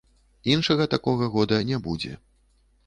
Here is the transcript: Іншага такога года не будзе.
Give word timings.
Іншага 0.53 0.87
такога 0.95 1.29
года 1.37 1.61
не 1.73 1.77
будзе. 1.89 2.13